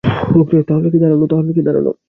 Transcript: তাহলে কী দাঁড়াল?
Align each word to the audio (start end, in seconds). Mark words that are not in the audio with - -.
তাহলে 0.67 0.87
কী 0.89 0.97
দাঁড়াল? 1.63 1.85